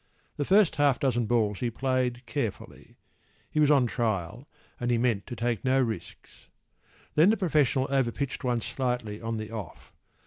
The 0.37 0.45
first 0.45 0.77
half 0.77 0.99
dozen 0.99 1.27
balls 1.27 1.59
he 1.59 1.69
played 1.69 2.25
carefully. 2.25 2.97
He 3.51 3.59
was 3.59 3.69
on 3.69 3.85
trial, 3.85 4.47
and 4.79 4.89
he 4.89 4.97
meant 4.97 5.27
to 5.27 5.35
take 5.35 5.63
no 5.63 5.79
risks. 5.79 6.47
Then 7.13 7.29
the 7.29 7.37
professional 7.37 7.85
over 7.91 8.11
pitched 8.11 8.43
one 8.43 8.61
slightly 8.61 9.21
on 9.21 9.37
the 9.37 9.51
off. 9.51 9.93